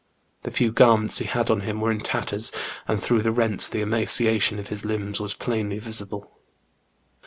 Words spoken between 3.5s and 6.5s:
the emaciation of his limbs was plainly visible.